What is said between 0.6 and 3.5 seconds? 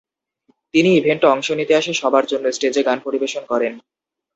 তিনি ইভেন্টে অংশ নিতে আসা সবার জন্য স্টেজে গান পরিবেশন